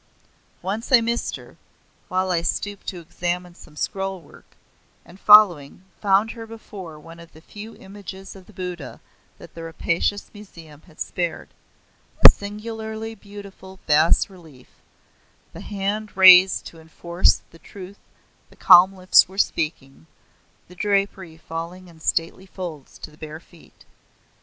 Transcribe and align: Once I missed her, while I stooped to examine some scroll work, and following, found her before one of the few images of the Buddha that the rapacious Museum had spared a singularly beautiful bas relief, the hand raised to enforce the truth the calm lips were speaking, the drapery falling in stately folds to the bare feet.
Once 0.63 0.91
I 0.91 0.99
missed 0.99 1.35
her, 1.35 1.57
while 2.07 2.31
I 2.31 2.41
stooped 2.41 2.87
to 2.87 2.99
examine 2.99 3.53
some 3.53 3.75
scroll 3.75 4.19
work, 4.19 4.55
and 5.05 5.19
following, 5.19 5.83
found 6.01 6.31
her 6.31 6.47
before 6.47 6.99
one 6.99 7.19
of 7.19 7.33
the 7.33 7.39
few 7.41 7.75
images 7.75 8.35
of 8.35 8.47
the 8.47 8.51
Buddha 8.51 8.99
that 9.37 9.53
the 9.53 9.61
rapacious 9.61 10.31
Museum 10.33 10.81
had 10.87 10.99
spared 10.99 11.49
a 12.25 12.31
singularly 12.31 13.13
beautiful 13.13 13.79
bas 13.85 14.27
relief, 14.27 14.69
the 15.53 15.61
hand 15.61 16.17
raised 16.17 16.65
to 16.65 16.79
enforce 16.79 17.43
the 17.51 17.59
truth 17.59 17.99
the 18.49 18.55
calm 18.55 18.93
lips 18.95 19.27
were 19.27 19.37
speaking, 19.37 20.07
the 20.67 20.73
drapery 20.73 21.37
falling 21.37 21.87
in 21.87 21.99
stately 21.99 22.47
folds 22.47 22.97
to 22.97 23.11
the 23.11 23.17
bare 23.17 23.39
feet. 23.39 23.85